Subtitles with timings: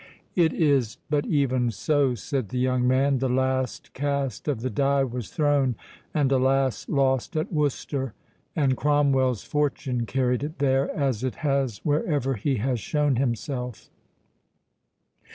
[0.35, 5.29] "It is but even so," said the young man—"the last cast of the die was
[5.29, 5.75] thrown,
[6.11, 6.89] and, alas!
[6.89, 8.15] lost at Worcester;
[8.55, 13.91] and Cromwell's fortune carried it there, as it has wherever he has shown himself."